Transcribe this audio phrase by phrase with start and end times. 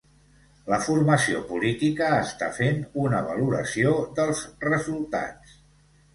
[0.71, 5.55] La formació política està fent una valoració dels resultats